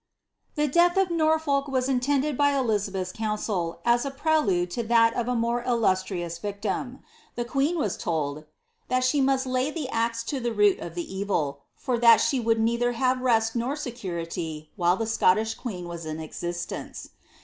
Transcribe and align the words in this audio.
'The 0.55 0.67
death 0.67 0.97
of 0.97 1.11
Norfolk 1.11 1.67
was 1.67 1.87
intended 1.87 2.35
by 2.35 2.57
Elizabeth's 2.57 3.11
council 3.11 3.81
as 3.85 4.03
a 4.03 4.09
pre* 4.09 4.37
lode 4.37 4.71
to 4.71 4.81
that 4.81 5.13
of 5.13 5.27
a 5.27 5.35
more 5.35 5.63
illustrious 5.63 6.39
victim. 6.39 7.03
The 7.35 7.45
queen 7.45 7.77
was 7.77 7.99
tohl, 7.99 8.35
^ 8.37 8.45
that 8.87 9.05
»he 9.05 9.21
must 9.21 9.45
lay 9.45 9.69
the 9.69 9.87
axe 9.89 10.23
to 10.23 10.39
the 10.39 10.53
root 10.53 10.79
of 10.79 10.95
the 10.95 11.13
evil, 11.15 11.61
for 11.75 11.99
that 11.99 12.17
she 12.19 12.39
would 12.39 12.59
neither 12.59 12.93
hare 12.93 13.15
rest 13.17 13.55
nor 13.55 13.75
security 13.75 14.71
while 14.75 14.97
the 14.97 15.05
Scottish 15.05 15.53
queen 15.53 15.87
was 15.87 16.03
in 16.07 16.19
existence. 16.19 17.11